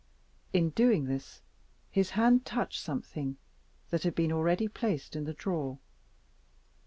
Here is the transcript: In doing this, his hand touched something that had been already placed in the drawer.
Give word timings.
In 0.51 0.71
doing 0.71 1.05
this, 1.05 1.41
his 1.91 2.09
hand 2.17 2.43
touched 2.43 2.81
something 2.81 3.37
that 3.91 4.01
had 4.01 4.15
been 4.15 4.31
already 4.31 4.67
placed 4.67 5.15
in 5.15 5.25
the 5.25 5.33
drawer. 5.35 5.77